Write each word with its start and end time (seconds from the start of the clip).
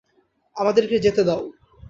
আমাদেরকে 0.55 0.95
যেতে 0.99 1.21
দাও! 1.27 1.41